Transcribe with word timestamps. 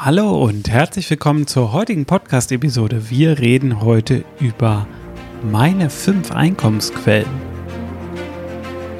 Hallo 0.00 0.44
und 0.44 0.70
herzlich 0.70 1.10
willkommen 1.10 1.48
zur 1.48 1.72
heutigen 1.72 2.06
Podcast-Episode. 2.06 3.10
Wir 3.10 3.40
reden 3.40 3.80
heute 3.80 4.24
über 4.38 4.86
meine 5.42 5.90
fünf 5.90 6.30
Einkommensquellen. 6.30 7.26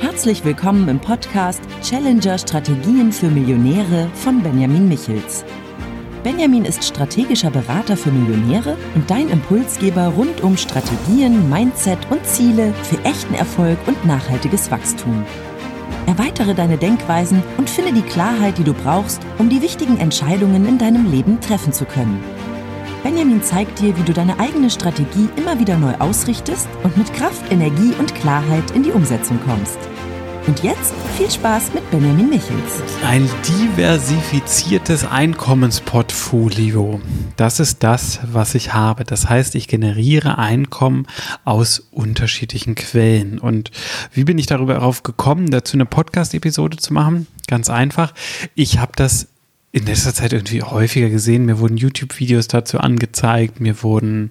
Herzlich 0.01 0.45
willkommen 0.45 0.89
im 0.89 0.99
Podcast 0.99 1.63
Challenger 1.85 2.37
Strategien 2.37 3.13
für 3.13 3.29
Millionäre 3.29 4.11
von 4.13 4.43
Benjamin 4.43 4.89
Michels. 4.89 5.45
Benjamin 6.25 6.65
ist 6.65 6.83
strategischer 6.83 7.53
Berater 7.53 7.97
für 7.97 8.11
Millionäre 8.11 8.77
und 8.97 9.09
dein 9.09 9.29
Impulsgeber 9.29 10.09
rund 10.09 10.41
um 10.41 10.57
Strategien, 10.57 11.49
Mindset 11.49 12.11
und 12.11 12.27
Ziele 12.27 12.75
für 12.83 12.99
echten 13.05 13.35
Erfolg 13.35 13.79
und 13.87 14.05
nachhaltiges 14.05 14.69
Wachstum. 14.73 15.25
Erweitere 16.07 16.55
deine 16.55 16.79
Denkweisen 16.79 17.43
und 17.57 17.69
finde 17.69 17.93
die 17.93 18.03
Klarheit, 18.03 18.59
die 18.59 18.65
du 18.65 18.73
brauchst, 18.73 19.21
um 19.39 19.49
die 19.49 19.63
wichtigen 19.63 19.99
Entscheidungen 19.99 20.67
in 20.67 20.79
deinem 20.79 21.11
Leben 21.11 21.41
treffen 21.41 21.73
zu 21.73 21.85
können. 21.85 22.23
Benjamin 23.03 23.43
zeigt 23.43 23.81
dir, 23.81 23.97
wie 23.97 24.03
du 24.03 24.13
deine 24.13 24.39
eigene 24.39 24.71
Strategie 24.71 25.29
immer 25.37 25.59
wieder 25.61 25.77
neu 25.79 25.95
ausrichtest 25.99 26.69
und 26.83 26.97
mit 26.97 27.13
Kraft, 27.15 27.51
Energie 27.51 27.93
und 27.99 28.15
Klarheit 28.15 28.71
in 28.73 28.83
die 28.83 28.93
Umsetzung 28.93 29.39
kommst. 29.47 29.79
Und 30.49 30.63
jetzt 30.63 30.95
viel 31.19 31.31
Spaß 31.31 31.75
mit 31.75 31.91
Benjamin 31.91 32.31
Michels. 32.31 32.83
Ein 33.05 33.29
diversifiziertes 33.47 35.05
Einkommensportfolio. 35.05 37.03
Das 37.37 37.61
ist 37.61 37.83
das, 37.85 38.21
was 38.33 38.55
ich 38.55 38.73
habe. 38.73 39.05
Das 39.05 39.29
heißt, 39.29 39.55
ich 39.57 39.69
generiere 39.69 40.39
Einkommen 40.39 41.07
aus 41.45 41.81
unterschiedlichen 41.91 42.77
Quellen. 42.77 43.39
Und 43.39 43.73
wie 44.15 44.25
bin 44.25 44.39
ich 44.39 44.47
darüber 44.47 44.73
darauf 44.73 45.03
gekommen, 45.03 45.51
dazu 45.51 45.77
eine 45.77 45.85
Podcast-Episode 45.85 46.79
zu 46.79 46.95
machen? 46.95 47.27
Ganz 47.47 47.69
einfach. 47.69 48.15
Ich 48.55 48.79
habe 48.79 48.93
das 48.97 49.29
in 49.79 49.87
letzter 49.87 50.15
Zeit 50.15 50.33
irgendwie 50.33 50.63
häufiger 50.63 51.09
gesehen. 51.09 51.47
Mir 51.47 51.59
wurden 51.59 51.77
YouTube-Videos 51.77 52.49
dazu 52.49 52.79
angezeigt, 52.79 53.61
mir 53.61 53.83
wurden, 53.83 54.31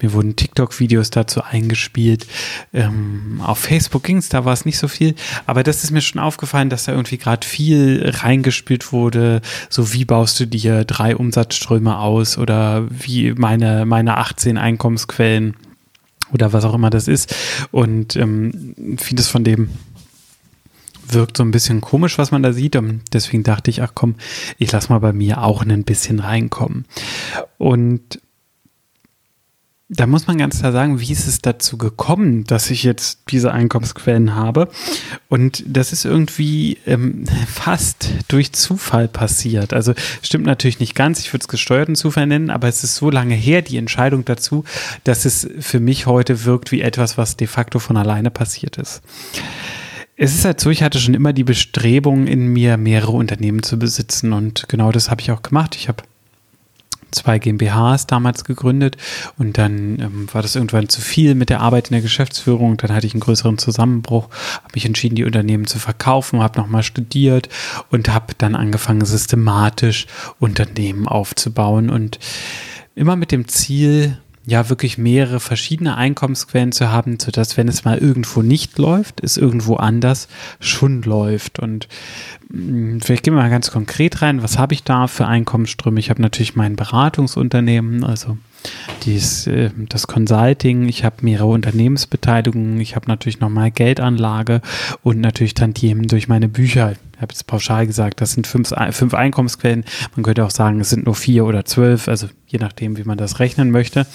mir 0.00 0.12
wurden 0.12 0.36
TikTok-Videos 0.36 1.10
dazu 1.10 1.42
eingespielt. 1.42 2.26
Ähm, 2.72 3.40
auf 3.42 3.58
Facebook 3.58 4.02
ging 4.02 4.18
es, 4.18 4.28
da 4.28 4.44
war 4.44 4.52
es 4.52 4.64
nicht 4.64 4.78
so 4.78 4.88
viel. 4.88 5.14
Aber 5.46 5.62
das 5.62 5.84
ist 5.84 5.90
mir 5.90 6.02
schon 6.02 6.20
aufgefallen, 6.20 6.70
dass 6.70 6.84
da 6.84 6.92
irgendwie 6.92 7.18
gerade 7.18 7.46
viel 7.46 8.10
reingespielt 8.14 8.92
wurde. 8.92 9.40
So 9.68 9.92
wie 9.92 10.04
baust 10.04 10.38
du 10.40 10.46
dir 10.46 10.84
drei 10.84 11.16
Umsatzströme 11.16 11.98
aus 11.98 12.38
oder 12.38 12.86
wie 12.90 13.32
meine, 13.32 13.86
meine 13.86 14.18
18 14.18 14.58
Einkommensquellen 14.58 15.56
oder 16.32 16.52
was 16.52 16.64
auch 16.64 16.74
immer 16.74 16.90
das 16.90 17.08
ist. 17.08 17.34
Und 17.70 18.16
ähm, 18.16 18.96
vieles 18.98 19.28
von 19.28 19.44
dem 19.44 19.70
wirkt 21.08 21.36
so 21.36 21.42
ein 21.42 21.50
bisschen 21.50 21.80
komisch, 21.80 22.18
was 22.18 22.30
man 22.30 22.42
da 22.42 22.52
sieht. 22.52 22.76
Und 22.76 23.02
deswegen 23.12 23.42
dachte 23.42 23.70
ich, 23.70 23.82
ach 23.82 23.92
komm, 23.94 24.16
ich 24.58 24.72
lass 24.72 24.88
mal 24.88 24.98
bei 24.98 25.12
mir 25.12 25.42
auch 25.42 25.62
ein 25.62 25.84
bisschen 25.84 26.20
reinkommen. 26.20 26.86
Und 27.58 28.20
da 29.88 30.06
muss 30.08 30.26
man 30.26 30.36
ganz 30.36 30.58
klar 30.58 30.72
sagen, 30.72 31.00
wie 31.00 31.12
ist 31.12 31.28
es 31.28 31.40
dazu 31.40 31.78
gekommen, 31.78 32.42
dass 32.42 32.70
ich 32.70 32.82
jetzt 32.82 33.20
diese 33.30 33.52
Einkommensquellen 33.52 34.34
habe? 34.34 34.68
Und 35.28 35.62
das 35.64 35.92
ist 35.92 36.04
irgendwie 36.04 36.78
ähm, 36.86 37.24
fast 37.46 38.10
durch 38.26 38.52
Zufall 38.52 39.06
passiert. 39.06 39.72
Also 39.72 39.94
stimmt 40.22 40.44
natürlich 40.44 40.80
nicht 40.80 40.96
ganz, 40.96 41.20
ich 41.20 41.32
würde 41.32 41.44
es 41.44 41.48
gesteuerten 41.48 41.94
Zufall 41.94 42.26
nennen, 42.26 42.50
aber 42.50 42.66
es 42.66 42.82
ist 42.82 42.96
so 42.96 43.10
lange 43.10 43.36
her, 43.36 43.62
die 43.62 43.76
Entscheidung 43.76 44.24
dazu, 44.24 44.64
dass 45.04 45.24
es 45.24 45.48
für 45.60 45.78
mich 45.78 46.06
heute 46.06 46.44
wirkt 46.44 46.72
wie 46.72 46.80
etwas, 46.80 47.16
was 47.16 47.36
de 47.36 47.46
facto 47.46 47.78
von 47.78 47.96
alleine 47.96 48.32
passiert 48.32 48.78
ist 48.78 49.02
es 50.16 50.34
ist 50.34 50.44
halt 50.44 50.60
so, 50.60 50.70
ich 50.70 50.82
hatte 50.82 50.98
schon 50.98 51.14
immer 51.14 51.32
die 51.32 51.44
Bestrebung 51.44 52.26
in 52.26 52.48
mir, 52.48 52.76
mehrere 52.76 53.12
Unternehmen 53.12 53.62
zu 53.62 53.78
besitzen 53.78 54.32
und 54.32 54.68
genau 54.68 54.90
das 54.92 55.10
habe 55.10 55.20
ich 55.20 55.30
auch 55.30 55.42
gemacht. 55.42 55.76
Ich 55.76 55.88
habe 55.88 56.02
zwei 57.10 57.38
GmbHs 57.38 58.06
damals 58.06 58.44
gegründet 58.44 58.96
und 59.38 59.58
dann 59.58 59.98
ähm, 60.00 60.28
war 60.32 60.42
das 60.42 60.56
irgendwann 60.56 60.88
zu 60.88 61.00
viel 61.00 61.34
mit 61.34 61.50
der 61.50 61.60
Arbeit 61.60 61.88
in 61.88 61.92
der 61.92 62.02
Geschäftsführung. 62.02 62.76
Dann 62.78 62.92
hatte 62.92 63.06
ich 63.06 63.14
einen 63.14 63.20
größeren 63.20 63.58
Zusammenbruch, 63.58 64.28
habe 64.62 64.72
mich 64.74 64.86
entschieden, 64.86 65.16
die 65.16 65.24
Unternehmen 65.24 65.66
zu 65.66 65.78
verkaufen, 65.78 66.42
habe 66.42 66.58
nochmal 66.58 66.82
studiert 66.82 67.48
und 67.90 68.08
habe 68.08 68.34
dann 68.38 68.54
angefangen, 68.54 69.04
systematisch 69.04 70.06
Unternehmen 70.40 71.06
aufzubauen 71.06 71.90
und 71.90 72.18
immer 72.94 73.16
mit 73.16 73.30
dem 73.32 73.48
Ziel, 73.48 74.18
ja 74.46 74.68
wirklich 74.68 74.96
mehrere 74.96 75.40
verschiedene 75.40 75.96
Einkommensquellen 75.96 76.72
zu 76.72 76.90
haben, 76.90 77.18
sodass, 77.20 77.56
wenn 77.56 77.66
es 77.66 77.84
mal 77.84 77.98
irgendwo 77.98 78.42
nicht 78.42 78.78
läuft, 78.78 79.22
es 79.22 79.36
irgendwo 79.36 79.74
anders 79.76 80.28
schon 80.60 81.02
läuft. 81.02 81.58
Und 81.58 81.88
mm, 82.48 83.00
vielleicht 83.00 83.24
gehen 83.24 83.34
wir 83.34 83.42
mal 83.42 83.50
ganz 83.50 83.72
konkret 83.72 84.22
rein, 84.22 84.42
was 84.42 84.56
habe 84.56 84.72
ich 84.72 84.84
da 84.84 85.08
für 85.08 85.26
Einkommensströme? 85.26 85.98
Ich 85.98 86.10
habe 86.10 86.22
natürlich 86.22 86.54
mein 86.54 86.76
Beratungsunternehmen, 86.76 88.04
also 88.04 88.38
dies, 89.04 89.46
äh, 89.46 89.70
das 89.88 90.06
Consulting, 90.06 90.88
ich 90.88 91.04
habe 91.04 91.16
mehrere 91.20 91.48
Unternehmensbeteiligungen, 91.48 92.80
ich 92.80 92.96
habe 92.96 93.08
natürlich 93.08 93.40
nochmal 93.40 93.70
Geldanlage 93.70 94.60
und 95.02 95.20
natürlich 95.20 95.54
Tantiemen 95.54 96.08
durch 96.08 96.28
meine 96.28 96.48
Bücher. 96.48 96.92
Ich 96.92 97.22
habe 97.22 97.32
jetzt 97.32 97.46
pauschal 97.46 97.86
gesagt, 97.86 98.20
das 98.20 98.32
sind 98.32 98.46
fünf, 98.46 98.74
fünf 98.90 99.14
Einkommensquellen. 99.14 99.84
Man 100.16 100.22
könnte 100.22 100.44
auch 100.44 100.50
sagen, 100.50 100.80
es 100.80 100.90
sind 100.90 101.06
nur 101.06 101.14
vier 101.14 101.46
oder 101.46 101.64
zwölf, 101.64 102.08
also 102.08 102.28
je 102.46 102.58
nachdem, 102.58 102.98
wie 102.98 103.04
man 103.04 103.16
das 103.16 103.38
rechnen 103.38 103.70
möchte. 103.70 104.06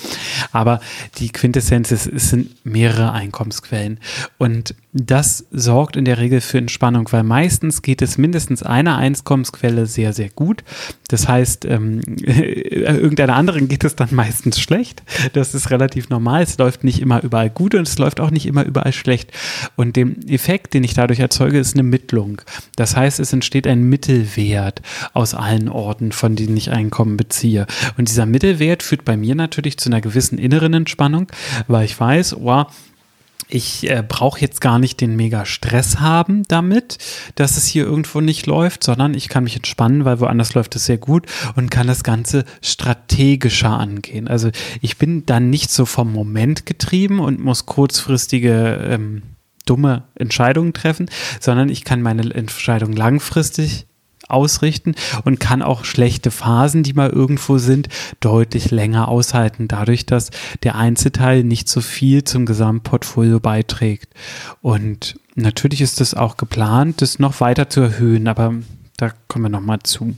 Aber 0.51 0.81
die 1.17 1.29
Quintessenz 1.29 1.91
ist, 1.91 2.05
es 2.05 2.29
sind 2.29 2.63
mehrere 2.63 3.11
Einkommensquellen. 3.11 3.99
Und 4.37 4.75
das 4.93 5.45
sorgt 5.51 5.95
in 5.95 6.03
der 6.03 6.17
Regel 6.17 6.41
für 6.41 6.57
Entspannung, 6.57 7.07
weil 7.11 7.23
meistens 7.23 7.81
geht 7.81 8.01
es 8.01 8.17
mindestens 8.17 8.61
einer 8.61 8.97
Einkommensquelle 8.97 9.85
sehr, 9.85 10.11
sehr 10.11 10.29
gut. 10.29 10.65
Das 11.07 11.29
heißt, 11.29 11.63
ähm, 11.63 12.01
irgendeiner 12.17 13.35
anderen 13.35 13.69
geht 13.69 13.85
es 13.85 13.95
dann 13.95 14.09
meistens 14.11 14.59
schlecht. 14.59 15.03
Das 15.31 15.55
ist 15.55 15.69
relativ 15.69 16.09
normal. 16.09 16.43
Es 16.43 16.57
läuft 16.57 16.83
nicht 16.83 17.01
immer 17.01 17.23
überall 17.23 17.49
gut 17.49 17.73
und 17.73 17.87
es 17.87 17.97
läuft 17.99 18.19
auch 18.19 18.31
nicht 18.31 18.45
immer 18.45 18.65
überall 18.65 18.91
schlecht. 18.91 19.31
Und 19.77 19.95
dem 19.95 20.27
Effekt, 20.27 20.73
den 20.73 20.83
ich 20.83 20.93
dadurch 20.93 21.19
erzeuge, 21.19 21.57
ist 21.57 21.73
eine 21.73 21.83
Mittlung. 21.83 22.41
Das 22.75 22.97
heißt, 22.97 23.21
es 23.21 23.31
entsteht 23.31 23.67
ein 23.67 23.83
Mittelwert 23.83 24.81
aus 25.13 25.33
allen 25.33 25.69
Orten, 25.69 26.11
von 26.11 26.35
denen 26.35 26.57
ich 26.57 26.69
Einkommen 26.69 27.15
beziehe. 27.15 27.65
Und 27.97 28.09
dieser 28.09 28.25
Mittelwert 28.25 28.83
führt 28.83 29.05
bei 29.05 29.15
mir 29.15 29.35
natürlich 29.35 29.77
zu 29.77 29.87
einer 29.87 30.01
gewissen 30.01 30.37
inneren 30.37 30.73
Entspannung, 30.73 31.27
weil 31.67 31.85
ich 31.85 31.97
weiß, 31.97 32.35
oh, 32.35 32.65
ich 33.47 33.89
äh, 33.89 34.03
brauche 34.07 34.39
jetzt 34.39 34.61
gar 34.61 34.79
nicht 34.79 35.01
den 35.01 35.15
mega 35.15 35.45
Stress 35.45 35.99
haben 35.99 36.43
damit, 36.47 36.97
dass 37.35 37.57
es 37.57 37.67
hier 37.67 37.85
irgendwo 37.85 38.21
nicht 38.21 38.45
läuft, 38.47 38.83
sondern 38.83 39.13
ich 39.13 39.29
kann 39.29 39.43
mich 39.43 39.55
entspannen, 39.55 40.05
weil 40.05 40.19
woanders 40.19 40.53
läuft 40.53 40.75
es 40.75 40.85
sehr 40.85 40.97
gut 40.97 41.25
und 41.55 41.69
kann 41.69 41.87
das 41.87 42.03
Ganze 42.03 42.45
strategischer 42.61 43.77
angehen. 43.77 44.27
Also 44.27 44.49
ich 44.81 44.97
bin 44.97 45.25
dann 45.25 45.49
nicht 45.49 45.71
so 45.71 45.85
vom 45.85 46.11
Moment 46.11 46.65
getrieben 46.65 47.19
und 47.19 47.39
muss 47.39 47.65
kurzfristige 47.65 48.79
ähm, 48.89 49.21
dumme 49.65 50.03
Entscheidungen 50.15 50.73
treffen, 50.73 51.09
sondern 51.39 51.69
ich 51.69 51.83
kann 51.83 52.01
meine 52.01 52.33
Entscheidung 52.33 52.93
langfristig 52.93 53.85
ausrichten 54.31 54.95
und 55.23 55.39
kann 55.39 55.61
auch 55.61 55.85
schlechte 55.85 56.31
Phasen, 56.31 56.83
die 56.83 56.93
mal 56.93 57.09
irgendwo 57.09 57.57
sind, 57.57 57.89
deutlich 58.19 58.71
länger 58.71 59.07
aushalten, 59.07 59.67
dadurch, 59.67 60.05
dass 60.05 60.31
der 60.63 60.75
Einzelteil 60.75 61.43
nicht 61.43 61.69
so 61.69 61.81
viel 61.81 62.23
zum 62.23 62.45
Gesamtportfolio 62.45 63.39
beiträgt. 63.39 64.13
Und 64.61 65.19
natürlich 65.35 65.81
ist 65.81 66.01
es 66.01 66.13
auch 66.13 66.37
geplant, 66.37 67.01
das 67.01 67.19
noch 67.19 67.39
weiter 67.41 67.69
zu 67.69 67.81
erhöhen, 67.81 68.27
aber 68.27 68.55
da 68.97 69.11
kommen 69.27 69.45
wir 69.45 69.49
nochmal 69.49 69.79
zu. 69.83 70.15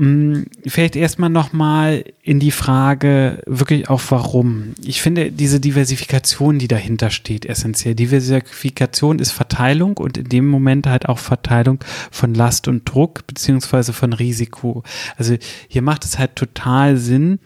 Mm, 0.00 0.44
vielleicht 0.64 0.94
erstmal 0.94 1.28
nochmal 1.28 2.04
in 2.22 2.38
die 2.38 2.52
Frage 2.52 3.42
wirklich 3.46 3.90
auch 3.90 4.00
warum. 4.10 4.74
Ich 4.80 5.02
finde 5.02 5.32
diese 5.32 5.58
Diversifikation, 5.58 6.60
die 6.60 6.68
dahinter 6.68 7.10
steht, 7.10 7.44
essentiell. 7.44 7.96
Diversifikation 7.96 9.18
ist 9.18 9.32
Verteilung 9.32 9.96
und 9.96 10.16
in 10.16 10.28
dem 10.28 10.46
Moment 10.46 10.86
halt 10.86 11.08
auch 11.08 11.18
Verteilung 11.18 11.82
von 12.12 12.32
Last 12.32 12.68
und 12.68 12.88
Druck 12.88 13.26
beziehungsweise 13.26 13.92
von 13.92 14.12
Risiko. 14.12 14.84
Also 15.16 15.36
hier 15.66 15.82
macht 15.82 16.04
es 16.04 16.16
halt 16.16 16.36
total 16.36 16.96
Sinn, 16.96 17.40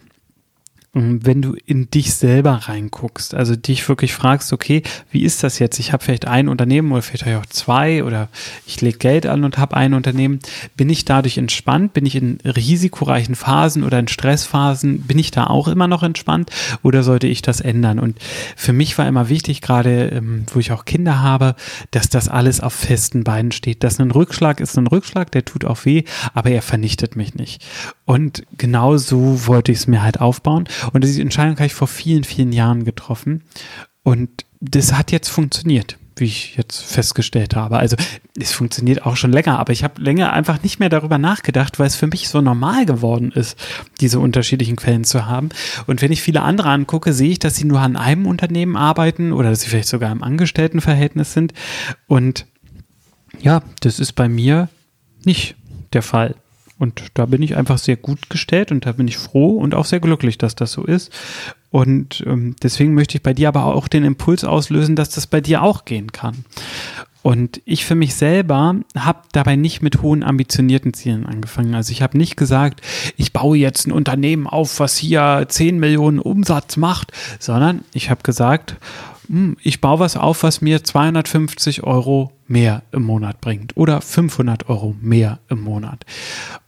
wenn 0.95 1.41
du 1.41 1.55
in 1.65 1.91
dich 1.91 2.13
selber 2.13 2.53
reinguckst, 2.53 3.35
also 3.35 3.57
dich 3.57 3.89
wirklich 3.89 4.13
fragst, 4.13 4.53
okay, 4.53 4.83
wie 5.11 5.23
ist 5.23 5.43
das 5.43 5.59
jetzt? 5.59 5.79
Ich 5.79 5.95
habe 5.95 6.05
vielleicht 6.05 6.27
ein 6.27 6.51
Unternehmen 6.51 6.93
oder 6.93 7.01
vielleicht 7.01 7.27
auch 7.35 7.47
zwei 7.47 8.05
oder 8.05 8.29
ich 8.67 8.79
lege 8.83 8.99
Geld 8.99 9.25
an 9.25 9.45
und 9.45 9.57
habe 9.57 9.75
ein 9.75 9.95
Unternehmen. 9.95 10.41
Bin 10.77 10.91
ich 10.91 11.07
dadurch 11.07 11.39
entspannt? 11.39 11.95
Bin 11.95 12.05
ich 12.05 12.15
in 12.15 12.41
risikoreichen 12.45 13.37
Phasen 13.37 13.85
oder 13.85 13.99
in 13.99 14.09
Stressphasen? 14.09 15.01
Bin 15.03 15.19
ich 15.19 15.31
da 15.31 15.47
auch 15.47 15.67
immer 15.67 15.89
noch 15.89 16.03
entspannt 16.03 16.51
oder 16.83 17.03
sollte 17.03 17.27
ich 17.27 17.41
das 17.41 17.63
ändern? 17.63 17.99
Und 17.99 18.19
für 18.55 18.75
mich 18.75 18.99
war 18.99 19.09
immer 19.09 19.31
wichtig, 19.31 19.63
gerade 19.63 20.09
ähm, 20.09 20.45
wo 20.53 20.61
ich 20.61 20.73
auch 20.73 20.85
Kinder 20.85 21.23
habe, 21.23 21.57
dass 21.91 22.11
das 22.11 22.29
alles 22.29 22.61
auf 22.61 22.75
festen 22.75 23.25
Beinen 23.25 23.53
steht. 23.53 23.83
Dass 23.83 23.99
ein 23.99 24.11
Rückschlag 24.11 24.61
ist 24.61 24.77
ein 24.77 24.89
Rückschlag, 24.89 25.31
der 25.33 25.47
tut 25.47 25.65
auch 25.65 25.87
weh, 25.87 26.05
aber 26.35 26.51
er 26.51 26.61
vernichtet 26.61 27.17
mich 27.17 27.35
nicht. 27.35 27.65
Und 28.05 28.43
genau 28.59 28.99
so 28.99 29.47
wollte 29.47 29.73
ich 29.73 29.79
es 29.79 29.87
mir 29.87 30.03
halt 30.03 30.21
aufbauen. 30.21 30.69
Und 30.93 31.05
diese 31.05 31.21
Entscheidung 31.23 31.57
habe 31.57 31.67
ich 31.67 31.75
vor 31.75 31.89
vielen, 31.89 32.25
vielen 32.25 32.53
Jahren 32.53 32.85
getroffen. 32.85 33.45
Und 34.03 34.45
das 34.61 34.93
hat 34.93 35.13
jetzt 35.13 35.29
funktioniert. 35.29 35.99
wie 36.17 36.27
ich 36.27 36.57
jetzt 36.57 36.83
festgestellt 36.83 37.57
habe. 37.57 37.79
Also 37.79 37.97
es 38.39 38.53
funktioniert 38.53 39.07
auch 39.07 39.17
schon 39.17 39.33
länger, 39.33 39.59
aber 39.59 39.73
ich 39.73 39.83
habe 39.85 40.01
länger 40.01 40.33
einfach 40.33 40.63
nicht 40.63 40.79
mehr 40.79 40.89
darüber 40.89 41.19
nachgedacht, 41.19 41.79
weil 41.79 41.87
es 41.87 41.97
für 41.97 42.07
mich 42.07 42.29
so 42.29 42.41
normal 42.41 42.87
geworden 42.87 43.33
ist, 43.33 43.59
diese 44.01 44.21
unterschiedlichen 44.21 44.77
Quellen 44.77 45.05
zu 45.05 45.27
haben. 45.27 45.49
Und 45.87 46.03
wenn 46.03 46.13
ich 46.13 46.23
viele 46.23 46.43
andere 46.43 46.69
angucke, 46.69 47.13
sehe 47.13 47.31
ich, 47.31 47.39
dass 47.39 47.57
sie 47.57 47.65
nur 47.65 47.81
an 47.81 47.97
einem 47.97 48.27
Unternehmen 48.27 48.77
arbeiten 48.77 49.33
oder 49.33 49.51
dass 49.51 49.63
sie 49.63 49.71
vielleicht 49.71 49.89
sogar 49.89 50.13
im 50.13 50.23
Angestelltenverhältnis 50.23 51.33
sind. 51.33 51.55
Und 52.07 52.47
ja, 53.41 53.63
das 53.81 53.99
ist 53.99 54.13
bei 54.13 54.29
mir 54.29 54.69
nicht 55.25 55.57
der 55.93 56.03
Fall. 56.03 56.35
Und 56.83 57.13
da 57.15 57.27
bin 57.27 57.43
ich 57.43 57.57
einfach 57.57 57.79
sehr 57.79 57.95
gut 57.95 58.29
gestellt 58.29 58.73
und 58.73 58.87
da 58.87 58.91
bin 58.91 59.07
ich 59.07 59.17
froh 59.17 59.57
und 59.57 59.73
auch 59.73 59.85
sehr 59.85 60.01
glücklich, 60.01 60.37
dass 60.37 60.57
das 60.57 60.73
so 60.73 60.83
ist. 60.83 61.13
Und 61.71 62.25
ähm, 62.27 62.57
deswegen 62.61 62.95
möchte 62.95 63.17
ich 63.17 63.23
bei 63.23 63.35
dir 63.35 63.47
aber 63.47 63.67
auch 63.67 63.87
den 63.87 64.03
Impuls 64.03 64.43
auslösen, 64.43 64.97
dass 64.97 65.11
das 65.11 65.29
bei 65.29 65.41
dir 65.41 65.63
auch 65.63 65.85
gehen 65.85 66.11
kann. 66.11 66.45
Und 67.23 67.63
ich 67.67 67.85
für 67.85 67.95
mich 67.95 68.17
selber 68.17 68.75
habe 68.99 69.21
dabei 69.31 69.55
nicht 69.55 69.81
mit 69.81 70.03
hohen 70.03 70.25
ambitionierten 70.25 70.93
Zielen 70.93 71.25
angefangen. 71.25 71.77
Also 71.77 71.93
ich 71.93 72.03
habe 72.03 72.19
nicht 72.19 72.37
gesagt, 72.37 72.81
ich 73.17 73.33
baue 73.33 73.57
jetzt 73.57 73.87
ein 73.87 73.93
Unternehmen 73.93 74.49
auf, 74.49 74.81
was 74.81 74.97
hier 74.97 75.47
10 75.49 75.79
Millionen 75.79 76.19
Umsatz 76.19 76.77
macht, 76.77 77.13
sondern 77.39 77.85
ich 77.95 78.11
habe 78.11 78.25
gesagt, 78.25 78.75
hm, 79.29 79.57
ich 79.63 79.81
baue 79.81 80.01
was 80.01 80.17
auf, 80.17 80.43
was 80.43 80.63
mir 80.63 80.83
250 80.83 81.85
Euro 81.85 82.33
mehr 82.47 82.83
im 82.93 83.03
Monat 83.03 83.41
bringt 83.41 83.77
oder 83.77 84.01
500 84.01 84.69
Euro 84.69 84.95
mehr 85.01 85.39
im 85.49 85.63
Monat. 85.63 86.05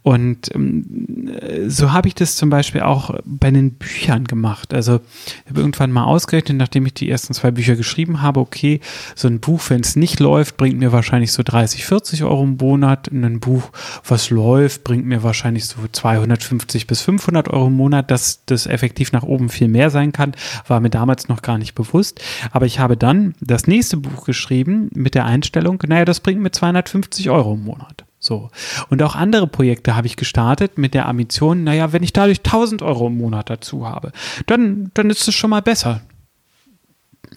Und 0.04 0.54
ähm, 0.54 1.30
so 1.66 1.92
habe 1.92 2.08
ich 2.08 2.14
das 2.14 2.36
zum 2.36 2.50
Beispiel 2.50 2.82
auch 2.82 3.18
bei 3.24 3.50
den 3.50 3.72
Büchern 3.72 4.24
gemacht. 4.24 4.74
Also 4.74 5.00
ich 5.44 5.50
habe 5.50 5.60
irgendwann 5.60 5.92
mal 5.92 6.04
ausgerechnet, 6.04 6.58
nachdem 6.58 6.84
ich 6.84 6.92
die 6.92 7.08
ersten 7.08 7.32
zwei 7.32 7.50
Bücher 7.50 7.74
geschrieben 7.74 8.20
habe, 8.20 8.40
okay, 8.40 8.80
so 9.14 9.28
ein 9.28 9.40
Buch, 9.40 9.62
wenn 9.68 9.80
es 9.80 9.96
nicht 9.96 10.20
läuft, 10.20 10.58
bringt 10.58 10.78
mir 10.78 10.92
wahrscheinlich 10.92 11.32
so 11.32 11.42
30, 11.42 11.86
40 11.86 12.22
Euro 12.24 12.42
im 12.42 12.58
Monat. 12.58 13.08
Und 13.08 13.24
ein 13.24 13.40
Buch, 13.40 13.70
was 14.06 14.28
läuft, 14.28 14.84
bringt 14.84 15.06
mir 15.06 15.22
wahrscheinlich 15.22 15.64
so 15.64 15.78
250 15.90 16.86
bis 16.86 17.00
500 17.00 17.48
Euro 17.48 17.68
im 17.68 17.76
Monat. 17.76 18.10
Dass 18.10 18.44
das 18.44 18.66
effektiv 18.66 19.12
nach 19.12 19.22
oben 19.22 19.48
viel 19.48 19.68
mehr 19.68 19.88
sein 19.88 20.12
kann, 20.12 20.32
war 20.66 20.80
mir 20.80 20.90
damals 20.90 21.28
noch 21.28 21.40
gar 21.40 21.56
nicht 21.56 21.74
bewusst. 21.74 22.20
Aber 22.52 22.66
ich 22.66 22.78
habe 22.78 22.98
dann 22.98 23.34
das 23.40 23.66
nächste 23.66 23.96
Buch 23.96 24.26
geschrieben 24.26 24.90
mit 24.92 25.14
der 25.14 25.24
Einstellung, 25.24 25.63
naja, 25.88 26.04
das 26.04 26.20
bringt 26.20 26.40
mir 26.40 26.50
250 26.50 27.30
Euro 27.30 27.54
im 27.54 27.64
Monat. 27.64 28.04
So. 28.24 28.50
Und 28.88 29.02
auch 29.02 29.14
andere 29.14 29.46
Projekte 29.46 29.96
habe 29.96 30.06
ich 30.06 30.16
gestartet 30.16 30.78
mit 30.78 30.94
der 30.94 31.06
Ambition, 31.06 31.62
naja, 31.62 31.92
wenn 31.92 32.02
ich 32.02 32.12
dadurch 32.12 32.38
1000 32.38 32.80
Euro 32.82 33.08
im 33.08 33.18
Monat 33.18 33.50
dazu 33.50 33.86
habe, 33.86 34.12
dann, 34.46 34.90
dann 34.94 35.10
ist 35.10 35.28
es 35.28 35.34
schon 35.34 35.50
mal 35.50 35.60
besser. 35.60 36.00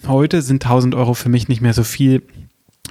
Heute 0.06 0.40
sind 0.40 0.64
1000 0.64 0.94
Euro 0.94 1.12
für 1.12 1.28
mich 1.28 1.48
nicht 1.48 1.60
mehr 1.60 1.74
so 1.74 1.84
viel, 1.84 2.22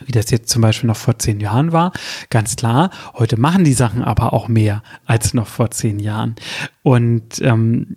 wie 0.05 0.11
das 0.11 0.29
jetzt 0.29 0.49
zum 0.49 0.61
Beispiel 0.61 0.87
noch 0.87 0.97
vor 0.97 1.17
zehn 1.17 1.39
Jahren 1.39 1.71
war. 1.71 1.91
Ganz 2.29 2.55
klar, 2.55 2.91
heute 3.15 3.39
machen 3.39 3.63
die 3.63 3.73
Sachen 3.73 4.03
aber 4.03 4.31
auch 4.31 4.47
mehr 4.47 4.83
als 5.05 5.33
noch 5.33 5.47
vor 5.47 5.71
zehn 5.71 5.99
Jahren. 5.99 6.35
Und 6.83 7.41
ähm, 7.41 7.95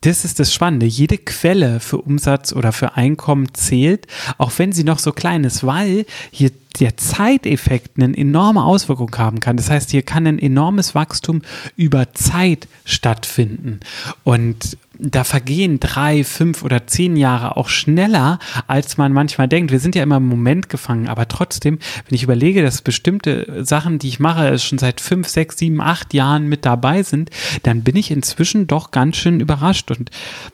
das 0.00 0.24
ist 0.24 0.38
das 0.38 0.54
Spannende. 0.54 0.86
Jede 0.86 1.18
Quelle 1.18 1.80
für 1.80 1.98
Umsatz 1.98 2.52
oder 2.52 2.72
für 2.72 2.94
Einkommen 2.96 3.52
zählt, 3.54 4.06
auch 4.38 4.52
wenn 4.56 4.72
sie 4.72 4.84
noch 4.84 4.98
so 4.98 5.12
klein 5.12 5.44
ist, 5.44 5.66
weil 5.66 6.06
hier 6.30 6.52
der 6.80 6.96
Zeiteffekt 6.96 8.00
eine 8.00 8.16
enorme 8.16 8.64
Auswirkung 8.64 9.10
haben 9.16 9.40
kann. 9.40 9.56
Das 9.56 9.70
heißt, 9.70 9.90
hier 9.90 10.02
kann 10.02 10.26
ein 10.26 10.38
enormes 10.38 10.94
Wachstum 10.94 11.42
über 11.76 12.12
Zeit 12.12 12.68
stattfinden. 12.84 13.80
Und 14.24 14.76
da 14.98 15.24
vergehen 15.24 15.78
drei, 15.80 16.24
fünf 16.24 16.62
oder 16.62 16.86
zehn 16.86 17.16
Jahre 17.16 17.56
auch 17.56 17.68
schneller, 17.68 18.38
als 18.66 18.96
man 18.96 19.12
manchmal 19.12 19.48
denkt. 19.48 19.70
Wir 19.70 19.80
sind 19.80 19.94
ja 19.94 20.02
immer 20.02 20.16
im 20.16 20.26
Moment 20.26 20.68
gefangen, 20.68 21.08
aber 21.08 21.28
trotzdem, 21.28 21.78
wenn 22.08 22.14
ich 22.14 22.22
überlege, 22.22 22.62
dass 22.62 22.82
bestimmte 22.82 23.64
Sachen, 23.64 23.98
die 23.98 24.08
ich 24.08 24.20
mache, 24.20 24.58
schon 24.58 24.78
seit 24.78 25.00
fünf, 25.00 25.28
sechs, 25.28 25.58
sieben, 25.58 25.80
acht 25.80 26.14
Jahren 26.14 26.48
mit 26.48 26.64
dabei 26.64 27.02
sind, 27.02 27.30
dann 27.62 27.82
bin 27.82 27.96
ich 27.96 28.10
inzwischen 28.10 28.66
doch 28.66 28.90
ganz 28.90 29.16
schön 29.16 29.40
überrascht. 29.40 29.90
Und 29.90 30.10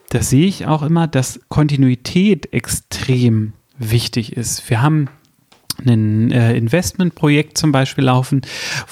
das 0.09 0.29
sehe 0.29 0.47
ich 0.47 0.65
auch 0.65 0.83
immer, 0.83 1.07
dass 1.07 1.39
Kontinuität 1.47 2.51
extrem 2.51 3.53
wichtig 3.77 4.35
ist. 4.35 4.69
Wir 4.69 4.81
haben 4.81 5.09
ein 5.85 6.31
äh, 6.31 6.55
Investmentprojekt 6.55 7.57
zum 7.57 7.71
Beispiel 7.71 8.05
laufen, 8.05 8.41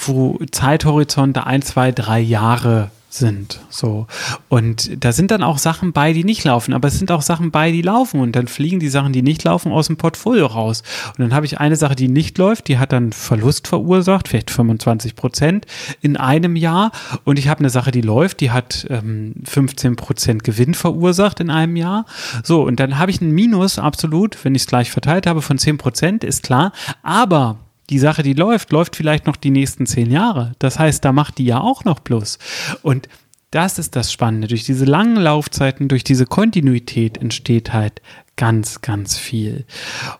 wo 0.05 0.39
Zeithorizonte 0.51 1.45
ein, 1.45 1.61
zwei, 1.61 1.91
drei 1.91 2.19
Jahre 2.19 2.91
sind. 3.13 3.59
So. 3.69 4.07
Und 4.49 5.03
da 5.03 5.11
sind 5.11 5.31
dann 5.31 5.43
auch 5.43 5.57
Sachen 5.57 5.91
bei, 5.91 6.13
die 6.13 6.23
nicht 6.23 6.43
laufen, 6.43 6.73
aber 6.73 6.87
es 6.87 6.97
sind 6.97 7.11
auch 7.11 7.21
Sachen 7.21 7.51
bei, 7.51 7.71
die 7.71 7.81
laufen. 7.81 8.19
Und 8.19 8.35
dann 8.35 8.47
fliegen 8.47 8.79
die 8.79 8.89
Sachen, 8.89 9.13
die 9.13 9.21
nicht 9.21 9.43
laufen, 9.43 9.71
aus 9.71 9.87
dem 9.87 9.97
Portfolio 9.97 10.45
raus. 10.45 10.83
Und 11.09 11.19
dann 11.19 11.33
habe 11.33 11.45
ich 11.45 11.59
eine 11.59 11.75
Sache, 11.75 11.95
die 11.95 12.07
nicht 12.07 12.37
läuft, 12.37 12.67
die 12.67 12.79
hat 12.79 12.91
dann 12.93 13.11
Verlust 13.11 13.67
verursacht, 13.67 14.27
vielleicht 14.27 14.49
25 14.49 15.15
Prozent 15.15 15.65
in 16.01 16.17
einem 16.17 16.55
Jahr. 16.55 16.91
Und 17.23 17.37
ich 17.37 17.47
habe 17.47 17.59
eine 17.59 17.69
Sache, 17.69 17.91
die 17.91 18.01
läuft, 18.01 18.39
die 18.39 18.51
hat 18.51 18.87
ähm, 18.89 19.33
15 19.43 19.95
Prozent 19.95 20.43
Gewinn 20.43 20.73
verursacht 20.73 21.39
in 21.39 21.49
einem 21.49 21.75
Jahr. 21.75 22.05
So, 22.43 22.63
und 22.63 22.79
dann 22.79 22.97
habe 22.97 23.11
ich 23.11 23.21
ein 23.21 23.31
Minus, 23.31 23.77
absolut, 23.77 24.43
wenn 24.43 24.55
ich 24.55 24.63
es 24.63 24.67
gleich 24.67 24.91
verteilt 24.91 25.27
habe, 25.27 25.41
von 25.41 25.57
10 25.57 25.77
Prozent, 25.77 26.23
ist 26.23 26.43
klar. 26.43 26.71
Aber 27.03 27.57
die 27.91 27.99
Sache, 27.99 28.23
die 28.23 28.33
läuft, 28.33 28.71
läuft 28.71 28.95
vielleicht 28.95 29.27
noch 29.27 29.35
die 29.35 29.51
nächsten 29.51 29.85
zehn 29.85 30.09
Jahre. 30.09 30.53
Das 30.59 30.79
heißt, 30.79 31.03
da 31.03 31.11
macht 31.11 31.37
die 31.37 31.45
ja 31.45 31.59
auch 31.59 31.83
noch 31.83 32.03
Plus. 32.03 32.39
Und 32.81 33.09
das 33.51 33.77
ist 33.77 33.97
das 33.97 34.11
Spannende. 34.11 34.47
Durch 34.47 34.63
diese 34.63 34.85
langen 34.85 35.17
Laufzeiten, 35.17 35.89
durch 35.89 36.05
diese 36.05 36.25
Kontinuität 36.25 37.17
entsteht 37.17 37.73
halt 37.73 38.01
ganz, 38.37 38.81
ganz 38.81 39.17
viel. 39.17 39.65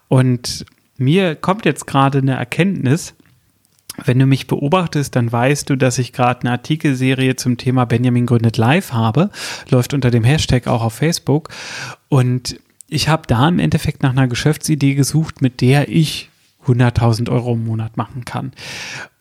Und 0.10 0.66
mir 0.98 1.36
kommt 1.36 1.66
jetzt 1.66 1.88
gerade 1.88 2.18
eine 2.20 2.36
Erkenntnis, 2.36 3.16
wenn 4.06 4.20
du 4.20 4.26
mich 4.26 4.48
beobachtest, 4.48 5.16
dann 5.16 5.32
weißt 5.32 5.70
du, 5.70 5.76
dass 5.76 5.98
ich 5.98 6.14
gerade 6.14 6.42
eine 6.42 6.52
Artikelserie 6.52 7.36
zum 7.36 7.58
Thema 7.58 7.86
Benjamin 7.86 8.26
gründet 8.26 8.58
live 8.58 8.94
habe. 8.94 9.30
Läuft 9.70 9.94
unter 9.94 10.12
dem 10.12 10.24
Hashtag 10.24 10.68
auch 10.68 10.82
auf 10.82 10.94
Facebook. 10.94 11.50
Und 12.10 12.60
ich 12.88 13.10
habe 13.10 13.24
da 13.28 13.48
im 13.48 13.60
Endeffekt 13.60 14.02
nach 14.02 14.12
einer 14.12 14.28
Geschäftsidee 14.28 14.96
gesucht, 14.96 15.42
mit 15.42 15.62
der 15.62 15.90
ich 15.90 16.31
100.000 16.72 17.30
Euro 17.30 17.54
im 17.54 17.66
Monat 17.66 17.98
machen 17.98 18.26
kann. 18.26 18.52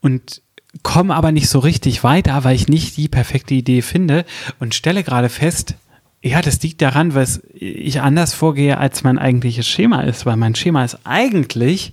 Und 0.01 0.43
komme 0.83 1.15
aber 1.15 1.33
nicht 1.33 1.49
so 1.49 1.59
richtig 1.59 2.05
weiter, 2.05 2.45
weil 2.45 2.55
ich 2.55 2.69
nicht 2.69 2.97
die 2.97 3.09
perfekte 3.09 3.55
Idee 3.55 3.83
finde 3.83 4.25
und 4.61 4.75
stelle 4.75 5.03
gerade 5.03 5.29
fest, 5.29 5.75
ja, 6.23 6.43
das 6.43 6.63
liegt 6.63 6.83
daran, 6.83 7.15
weil 7.15 7.27
ich 7.55 8.01
anders 8.01 8.35
vorgehe, 8.35 8.79
als 8.79 9.03
mein 9.03 9.19
eigentliches 9.19 9.67
Schema 9.67 10.03
ist, 10.03 10.27
weil 10.27 10.37
mein 10.37 10.55
Schema 10.55 10.85
ist 10.85 10.99
eigentlich, 11.05 11.93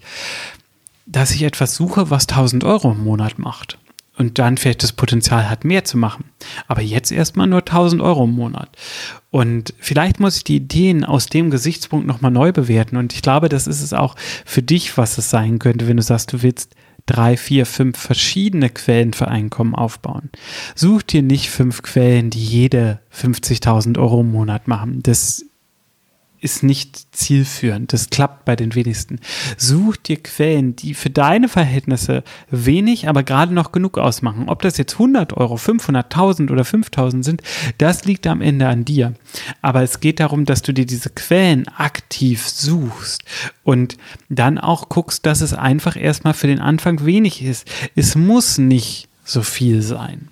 dass 1.06 1.32
ich 1.32 1.44
etwas 1.44 1.76
suche, 1.76 2.10
was 2.10 2.28
1000 2.28 2.64
Euro 2.66 2.92
im 2.92 3.04
Monat 3.04 3.40
macht 3.40 3.78
und 4.18 4.40
dann 4.40 4.58
vielleicht 4.58 4.84
das 4.84 4.94
Potenzial 4.94 5.50
hat, 5.50 5.64
mehr 5.64 5.84
zu 5.84 5.98
machen. 5.98 6.26
Aber 6.68 6.82
jetzt 6.82 7.12
erstmal 7.12 7.48
nur 7.48 7.60
1000 7.60 8.02
Euro 8.02 8.24
im 8.24 8.32
Monat. 8.32 8.70
Und 9.30 9.74
vielleicht 9.80 10.20
muss 10.20 10.38
ich 10.38 10.44
die 10.44 10.58
Ideen 10.58 11.04
aus 11.04 11.28
dem 11.28 11.52
Gesichtspunkt 11.52 12.08
nochmal 12.08 12.32
neu 12.32 12.52
bewerten. 12.52 12.98
Und 12.98 13.14
ich 13.14 13.22
glaube, 13.22 13.50
das 13.50 13.68
ist 13.68 13.82
es 13.82 13.94
auch 13.94 14.16
für 14.46 14.64
dich, 14.64 14.98
was 14.98 15.18
es 15.18 15.30
sein 15.30 15.60
könnte, 15.60 15.88
wenn 15.88 15.98
du 15.98 16.04
sagst, 16.04 16.34
du 16.34 16.42
willst 16.42 16.76
drei, 17.06 17.38
vier, 17.38 17.66
fünf 17.66 17.98
verschiedene 17.98 18.70
Quellen 18.70 19.14
für 19.14 19.28
Einkommen 19.28 19.76
aufbauen. 19.76 20.30
Such 20.76 21.04
dir 21.04 21.24
nicht 21.24 21.50
fünf 21.50 21.82
Quellen, 21.82 22.30
die 22.30 22.44
jede 22.44 23.00
50.000 23.16 23.98
Euro 23.98 24.22
im 24.22 24.32
Monat 24.32 24.68
machen. 24.68 25.02
Das 25.04 25.46
ist 26.40 26.64
nicht 26.64 27.16
zielführend. 27.16 27.94
Das 27.94 28.10
klappt 28.10 28.46
bei 28.46 28.56
den 28.56 28.76
wenigsten. 28.76 29.20
Such 29.58 29.98
dir 29.98 30.18
Quellen, 30.18 30.76
die 30.76 30.94
für 30.94 31.10
deine 31.10 31.50
Verhältnisse 31.50 32.24
wenig, 32.50 33.08
aber 33.08 33.24
gerade 33.24 33.54
noch 33.54 33.72
genug 33.72 33.98
ausmachen. 33.98 34.48
Ob 34.48 34.62
das 34.62 34.78
jetzt 34.78 34.94
100 34.94 35.34
Euro, 35.34 35.58
500, 35.58 36.06
1000 36.06 36.52
oder 36.52 36.64
5000 36.64 37.26
sind, 37.26 37.42
das 37.78 38.06
liegt 38.06 38.28
am 38.28 38.42
Ende 38.42 38.68
an 38.68 38.86
dir. 38.86 39.14
Aber 39.62 39.82
es 39.82 40.00
geht 40.00 40.20
darum, 40.20 40.46
dass 40.46 40.62
du 40.62 40.74
dir 40.74 40.86
diese 40.86 41.10
Quellen 41.10 41.68
aktiv 41.70 42.48
suchst 42.48 43.24
und 43.64 43.98
dann 44.30 44.58
auch 44.58 44.90
guckst, 44.90 45.26
dass 45.26 45.42
es 45.42 45.54
einfach 45.54 45.96
erstmal 45.96 46.34
für 46.34 46.48
den 46.48 46.60
Anfang 46.60 47.06
wenig 47.06 47.44
ist. 47.44 47.68
Es 47.96 48.16
muss 48.16 48.58
nicht 48.58 49.08
so 49.24 49.42
viel 49.42 49.82
sein. 49.82 50.30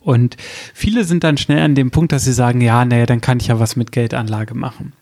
Und 0.00 0.36
viele 0.74 1.04
sind 1.04 1.24
dann 1.24 1.36
schnell 1.36 1.62
an 1.62 1.74
dem 1.74 1.90
Punkt, 1.90 2.12
dass 2.12 2.24
sie 2.24 2.32
sagen, 2.32 2.60
ja, 2.60 2.84
naja, 2.84 3.06
dann 3.06 3.20
kann 3.20 3.38
ich 3.38 3.48
ja 3.48 3.60
was 3.60 3.76
mit 3.76 3.92
Geldanlage 3.92 4.54
machen. 4.54 4.94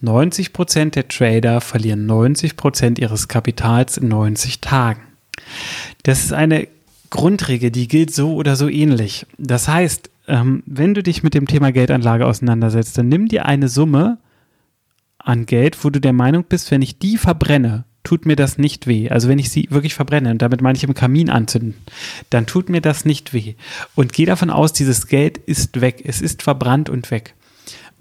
90 0.00 0.52
Prozent 0.52 0.96
der 0.96 1.08
Trader 1.08 1.60
verlieren 1.60 2.06
90 2.06 2.56
Prozent 2.56 2.98
ihres 2.98 3.28
Kapitals 3.28 3.96
in 3.96 4.08
90 4.08 4.60
Tagen. 4.60 5.02
Das 6.02 6.24
ist 6.24 6.32
eine 6.32 6.68
Grundregel, 7.10 7.70
die 7.70 7.88
gilt 7.88 8.14
so 8.14 8.34
oder 8.34 8.56
so 8.56 8.68
ähnlich. 8.68 9.26
Das 9.38 9.68
heißt, 9.68 10.10
ähm, 10.26 10.62
wenn 10.66 10.94
du 10.94 11.02
dich 11.02 11.22
mit 11.22 11.34
dem 11.34 11.46
Thema 11.46 11.72
Geldanlage 11.72 12.26
auseinandersetzt, 12.26 12.98
dann 12.98 13.08
nimm 13.08 13.28
dir 13.28 13.46
eine 13.46 13.68
Summe 13.68 14.18
an 15.18 15.46
Geld, 15.46 15.82
wo 15.82 15.90
du 15.90 16.00
der 16.00 16.12
Meinung 16.12 16.44
bist, 16.44 16.70
wenn 16.70 16.82
ich 16.82 16.98
die 16.98 17.16
verbrenne, 17.16 17.84
tut 18.02 18.26
mir 18.26 18.36
das 18.36 18.58
nicht 18.58 18.86
weh. 18.86 19.08
Also 19.08 19.28
wenn 19.28 19.38
ich 19.38 19.50
sie 19.50 19.68
wirklich 19.70 19.94
verbrenne, 19.94 20.30
und 20.30 20.42
damit 20.42 20.60
meine 20.60 20.76
ich 20.76 20.84
im 20.84 20.94
Kamin 20.94 21.30
anzünden, 21.30 21.74
dann 22.30 22.46
tut 22.46 22.68
mir 22.68 22.82
das 22.82 23.04
nicht 23.04 23.32
weh. 23.32 23.54
Und 23.94 24.12
geh 24.12 24.26
davon 24.26 24.50
aus, 24.50 24.72
dieses 24.72 25.06
Geld 25.06 25.38
ist 25.38 25.80
weg. 25.80 26.02
Es 26.04 26.20
ist 26.20 26.42
verbrannt 26.42 26.90
und 26.90 27.10
weg. 27.10 27.34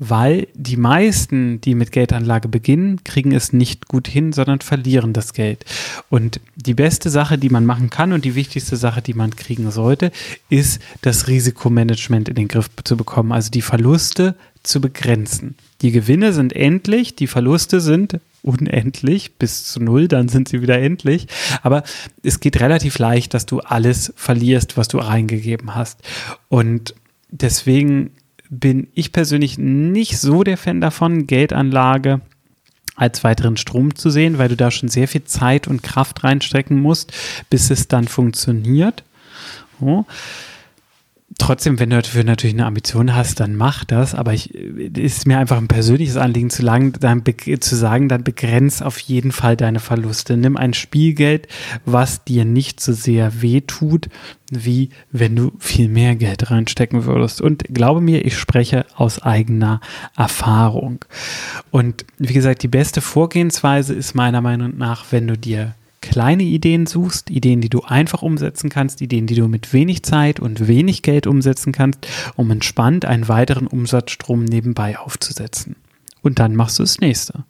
Weil 0.10 0.48
die 0.54 0.78
meisten, 0.78 1.62
die 1.62 1.76
mit 1.76 1.92
Geldanlage 1.92 2.48
beginnen, 2.48 3.04
kriegen 3.04 3.32
es 3.32 3.54
nicht 3.54 3.88
gut 3.88 4.08
hin, 4.08 4.34
sondern 4.34 4.62
verlieren 4.62 5.14
das 5.14 5.34
Geld. 5.34 5.66
Und 6.10 6.40
die 6.56 6.74
beste 6.74 7.10
Sache, 7.10 7.38
die 7.38 7.50
man 7.50 7.66
machen 7.66 7.90
kann 7.90 8.14
und 8.14 8.26
die 8.26 8.36
wichtigste 8.36 8.76
Sache, 8.76 9.02
die 9.02 9.14
man 9.14 9.36
kriegen 9.36 9.72
sollte, 9.72 10.12
ist 10.50 10.82
das 11.02 11.28
Risikomanagement 11.28 12.30
in 12.30 12.36
den 12.36 12.48
Griff 12.48 12.70
zu 12.84 12.98
bekommen, 12.98 13.32
also 13.32 13.50
die 13.50 13.62
Verluste 13.62 14.36
zu 14.64 14.82
begrenzen. 14.82 15.56
Die 15.82 15.92
Gewinne 15.92 16.34
sind 16.34 16.54
endlich, 16.54 17.16
die 17.16 17.28
Verluste 17.28 17.82
sind 17.82 18.20
unendlich 18.42 19.36
bis 19.36 19.66
zu 19.66 19.80
null, 19.82 20.08
dann 20.08 20.28
sind 20.28 20.50
sie 20.50 20.62
wieder 20.62 20.80
endlich. 20.80 21.28
Aber 21.62 21.84
es 22.24 22.40
geht 22.40 22.60
relativ 22.60 23.00
leicht, 23.00 23.34
dass 23.34 23.46
du 23.46 23.60
alles 23.62 24.14
verlierst, 24.16 24.78
was 24.78 24.90
du 24.90 24.98
reingegeben 24.98 25.76
hast. 25.76 26.00
Und 26.50 26.94
deswegen 27.32 28.12
bin 28.60 28.88
ich 28.94 29.12
persönlich 29.12 29.58
nicht 29.58 30.18
so 30.18 30.44
der 30.44 30.58
Fan 30.58 30.82
davon, 30.82 31.28
Geldanlage 31.28 32.22
als 32.96 33.24
weiteren 33.24 33.58
Strom 33.58 33.96
zu 33.96 34.10
sehen, 34.10 34.38
weil 34.38 34.50
du 34.50 34.56
da 34.56 34.70
schon 34.70 34.90
sehr 34.90 35.08
viel 35.08 35.24
Zeit 35.24 35.68
und 35.68 35.82
Kraft 35.82 36.24
reinstecken 36.24 36.80
musst, 36.80 37.12
bis 37.50 37.72
es 37.72 37.88
dann 37.88 38.08
funktioniert. 38.08 39.04
So 39.80 40.06
trotzdem, 41.38 41.80
wenn 41.80 41.90
du 41.90 42.02
dafür 42.02 42.24
natürlich 42.24 42.56
eine 42.56 42.66
Ambition 42.66 43.16
hast, 43.16 43.40
dann 43.40 43.56
mach 43.56 43.84
das. 43.86 44.16
Aber 44.16 44.34
ich 44.34 44.54
ist 44.54 45.28
mir 45.28 45.38
einfach 45.38 45.58
ein 45.58 45.68
persönliches 45.68 46.18
Anliegen 46.18 46.50
zu, 46.50 46.64
lang, 46.64 46.94
dann, 47.00 47.24
zu 47.60 47.76
sagen, 47.76 48.10
dann 48.10 48.24
begrenz 48.24 48.82
auf 48.82 49.00
jeden 49.00 49.32
Fall 49.32 49.58
deine 49.58 49.80
Verluste. 49.80 50.38
Nimm 50.38 50.58
ein 50.58 50.74
Spielgeld, 50.74 51.48
was 51.86 52.24
dir 52.24 52.46
nicht 52.46 52.80
so 52.80 52.94
sehr 52.94 53.42
weh 53.42 53.62
tut, 53.62 54.10
wie 54.52 54.90
wenn 55.12 55.36
du 55.36 55.52
viel 55.60 55.90
mehr 55.90 56.16
Geld 56.16 56.52
reinstecken 56.52 57.06
würdest. 57.06 57.42
Und 57.42 57.64
glaube 57.70 58.02
mir, 58.02 58.26
ich 58.26 58.38
spreche 58.38 58.86
aus 58.96 59.22
eigener 59.22 59.82
Erfahrung. 60.16 61.06
Und 61.72 62.06
wie 62.18 62.34
gesagt, 62.34 62.64
die 62.64 62.68
beste 62.68 63.02
Vorgehensweise 63.02 63.94
ist 63.94 64.16
meiner 64.16 64.42
Meinung 64.42 64.78
nach, 64.78 65.06
wenn 65.12 65.28
du 65.28 65.38
dir 65.38 65.76
kleine 66.04 66.44
Ideen 66.44 66.86
suchst, 66.86 67.30
Ideen, 67.30 67.62
die 67.62 67.70
du 67.70 67.82
einfach 67.82 68.22
umsetzen 68.22 68.70
kannst, 68.70 69.02
Ideen, 69.02 69.26
die 69.26 69.36
du 69.36 69.48
mit 69.48 69.72
wenig 69.72 70.04
Zeit 70.04 70.42
und 70.42 70.68
wenig 70.68 71.02
Geld 71.02 71.26
umsetzen 71.28 71.72
kannst, 71.72 72.06
um 72.36 72.52
entspannt 72.52 73.06
einen 73.06 73.30
weiteren 73.30 73.68
Umsatzstrom 73.68 74.44
nebenbei 74.44 75.00
aufzusetzen. 75.00 75.78
Und 76.22 76.40
dann 76.40 76.56
machst 76.56 76.78
du 76.78 76.84
das 76.84 77.00
nächste. 77.00 77.46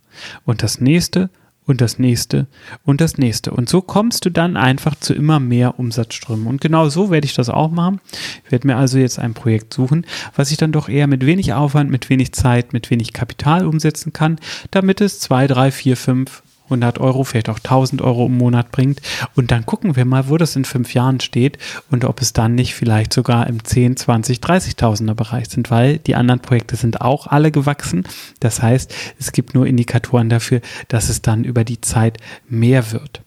Und 0.45 0.62
das 0.62 0.79
nächste 0.79 1.31
und 1.65 1.81
das 1.81 1.98
nächste 1.98 2.45
und 2.83 3.01
das 3.01 3.17
nächste. 3.17 3.51
Und 3.51 3.69
so 3.69 3.81
kommst 3.81 4.25
du 4.25 4.29
dann 4.29 4.55
einfach 4.55 4.95
zu 5.00 5.15
immer 5.15 5.39
mehr 5.39 5.79
Umsatzströmen. 5.79 6.45
Und 6.45 6.62
genau 6.62 6.89
so 6.89 7.10
werde 7.10 7.25
ich 7.25 7.33
das 7.33 7.50
auch 7.50 7.72
machen. 7.72 8.01
Ich 8.45 8.51
werde 8.51 8.67
mir 8.67 8.77
also 8.77 9.00
jetzt 9.00 9.17
ein 9.17 9.33
Projekt 9.33 9.74
suchen, 9.74 10.05
was 10.36 10.51
ich 10.51 10.57
dann 10.57 10.72
doch 10.72 10.89
eher 10.89 11.07
mit 11.07 11.25
wenig 11.25 11.53
Aufwand, 11.53 11.89
mit 11.89 12.10
wenig 12.12 12.33
Zeit, 12.33 12.72
mit 12.72 12.91
wenig 12.91 13.13
Kapital 13.13 13.65
umsetzen 13.65 14.13
kann, 14.13 14.39
damit 14.69 15.01
es 15.01 15.19
zwei, 15.19 15.48
drei, 15.48 15.72
vier, 15.72 15.98
fünf 15.98 16.43
100 16.74 17.00
Euro, 17.00 17.24
vielleicht 17.24 17.50
auch 17.50 17.60
1000 17.60 18.01
Euro 18.01 18.25
im 18.25 18.38
Monat 18.38 18.72
bringt. 18.72 19.01
Und 19.36 19.51
dann 19.51 19.65
gucken 19.65 19.96
wir 19.96 20.06
mal, 20.06 20.30
wo 20.30 20.38
das 20.38 20.56
in 20.56 20.65
fünf 20.65 20.94
Jahren 20.94 21.20
steht 21.20 21.58
und 21.92 22.06
ob 22.06 22.22
es 22.22 22.34
dann 22.34 22.56
nicht 22.56 22.74
vielleicht 22.74 23.13
sogar 23.13 23.48
im 23.48 23.63
10, 23.63 23.98
20, 23.98 24.39
30.000er 24.39 25.13
Bereich 25.13 25.50
sind, 25.50 25.72
weil 25.72 26.00
die 26.00 26.15
anderen 26.15 26.42
Projekte 26.42 26.75
sind 26.75 27.01
auch 27.01 27.27
alle 27.27 27.51
gewachsen. 27.51 28.03
Das 28.39 28.62
heißt, 28.62 28.94
es 29.20 29.32
gibt 29.32 29.53
nur 29.53 29.68
Indikatoren 29.68 30.30
dafür, 30.30 30.62
dass 30.88 31.10
es 31.10 31.22
dann 31.22 31.44
über 31.44 31.63
die 31.63 31.82
Zeit 31.82 32.18
mehr 32.50 32.92
wird. 32.92 33.22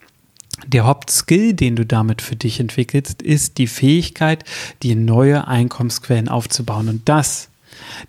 Der 0.67 0.85
Hauptskill, 0.87 1.53
den 1.53 1.77
du 1.77 1.85
damit 1.85 2.23
für 2.23 2.35
dich 2.35 2.61
entwickelst, 2.61 3.23
ist 3.23 3.59
die 3.59 3.67
Fähigkeit, 3.67 4.45
die 4.83 4.95
neue 4.95 5.47
Einkommensquellen 5.47 6.29
aufzubauen. 6.29 6.89
Und 6.89 7.09
das, 7.09 7.49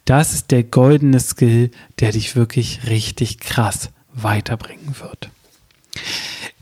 das 0.06 0.34
ist 0.34 0.52
der 0.52 0.64
goldene 0.64 1.20
Skill, 1.20 1.72
der 2.00 2.14
dich 2.14 2.36
wirklich 2.36 2.88
richtig 2.88 3.40
krass 3.40 3.90
weiterbringen 4.22 4.96
wird. 5.00 5.30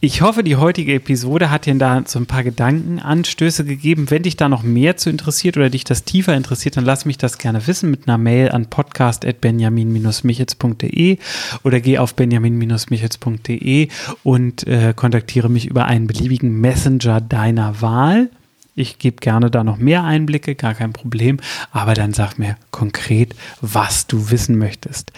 Ich 0.02 0.22
hoffe, 0.22 0.44
die 0.44 0.58
heutige 0.58 0.94
Episode 0.94 1.50
hat 1.50 1.66
dir 1.66 1.74
da 1.76 2.04
so 2.06 2.20
ein 2.20 2.28
paar 2.28 2.44
Gedankenanstöße 2.44 3.66
gegeben. 3.66 4.12
Wenn 4.12 4.22
dich 4.22 4.38
da 4.38 4.48
noch 4.50 4.62
mehr 4.62 4.98
zu 4.98 5.10
interessiert 5.10 5.58
oder 5.58 5.72
dich 5.72 5.84
das 5.84 6.04
tiefer 6.04 6.36
interessiert, 6.36 6.78
dann 6.78 6.86
lass 6.86 7.06
mich 7.06 7.18
das 7.18 7.40
gerne 7.40 7.66
wissen 7.66 7.90
mit 7.90 8.08
einer 8.08 8.20
Mail 8.20 8.52
an 8.52 8.68
podcast.benjamin-michels.de 8.68 11.18
oder 11.64 11.80
geh 11.80 11.98
auf 11.98 12.14
benjamin-michels.de 12.14 13.88
und 14.24 14.68
äh, 14.68 14.94
kontaktiere 14.96 15.50
mich 15.50 15.66
über 15.66 15.86
einen 15.86 16.06
beliebigen 16.06 16.62
Messenger 16.62 17.20
deiner 17.20 17.82
Wahl. 17.82 18.30
Ich 18.76 19.00
gebe 19.00 19.18
gerne 19.18 19.50
da 19.50 19.64
noch 19.64 19.78
mehr 19.78 20.04
Einblicke, 20.04 20.54
gar 20.54 20.76
kein 20.76 20.94
Problem, 20.94 21.40
aber 21.72 21.96
dann 21.96 22.14
sag 22.14 22.38
mir 22.38 22.58
konkret, 22.70 23.34
was 23.62 24.06
du 24.06 24.30
wissen 24.30 24.60
möchtest. 24.60 25.12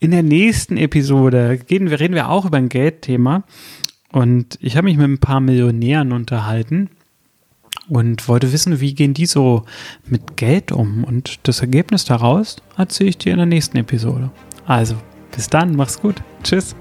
In 0.00 0.10
der 0.10 0.22
nächsten 0.22 0.78
Episode 0.78 1.58
gehen 1.58 1.86
reden 1.86 2.14
wir 2.14 2.30
auch 2.30 2.46
über 2.46 2.56
ein 2.56 2.70
Geldthema. 2.70 3.44
Und 4.12 4.58
ich 4.60 4.76
habe 4.76 4.86
mich 4.86 4.96
mit 4.96 5.06
ein 5.06 5.18
paar 5.18 5.40
Millionären 5.40 6.12
unterhalten 6.12 6.88
und 7.88 8.26
wollte 8.26 8.52
wissen, 8.52 8.80
wie 8.80 8.94
gehen 8.94 9.14
die 9.14 9.26
so 9.26 9.64
mit 10.06 10.36
Geld 10.36 10.72
um. 10.72 11.04
Und 11.04 11.38
das 11.42 11.60
Ergebnis 11.60 12.06
daraus 12.06 12.56
erzähle 12.76 13.10
ich 13.10 13.18
dir 13.18 13.32
in 13.32 13.38
der 13.38 13.46
nächsten 13.46 13.76
Episode. 13.76 14.30
Also, 14.66 14.96
bis 15.36 15.48
dann, 15.48 15.76
mach's 15.76 16.00
gut. 16.00 16.22
Tschüss. 16.42 16.74